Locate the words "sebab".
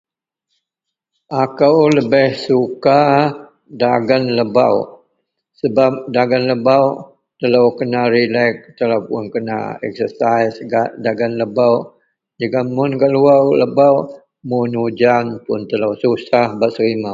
5.59-5.91